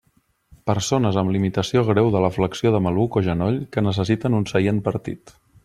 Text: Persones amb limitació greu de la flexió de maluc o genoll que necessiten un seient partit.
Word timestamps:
Persones 0.69 1.19
amb 1.21 1.33
limitació 1.35 1.83
greu 1.89 2.09
de 2.15 2.23
la 2.25 2.33
flexió 2.37 2.73
de 2.77 2.81
maluc 2.87 3.21
o 3.21 3.25
genoll 3.29 3.61
que 3.77 3.85
necessiten 3.91 4.41
un 4.41 4.49
seient 4.55 4.85
partit. 4.89 5.37